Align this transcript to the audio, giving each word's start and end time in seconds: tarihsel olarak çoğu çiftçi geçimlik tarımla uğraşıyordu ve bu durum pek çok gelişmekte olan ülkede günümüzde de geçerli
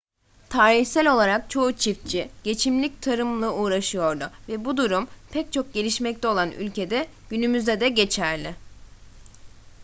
tarihsel 0.49 1.07
olarak 1.13 1.49
çoğu 1.49 1.73
çiftçi 1.73 2.29
geçimlik 2.43 3.01
tarımla 3.01 3.53
uğraşıyordu 3.53 4.31
ve 4.47 4.65
bu 4.65 4.77
durum 4.77 5.07
pek 5.31 5.53
çok 5.53 5.73
gelişmekte 5.73 6.27
olan 6.27 6.51
ülkede 6.51 7.07
günümüzde 7.29 7.79
de 7.79 7.89
geçerli 7.89 8.55